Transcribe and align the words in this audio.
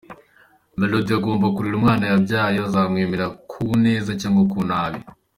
Melody 0.79 1.11
agomba 1.19 1.53
kurera 1.55 1.75
umwana 1.77 2.03
yabyaye, 2.11 2.57
azamwemera 2.67 3.25
ku 3.51 3.63
neza 3.85 4.09
cyangwa 4.21 4.43
ku 4.51 4.59
nabi. 4.69 4.99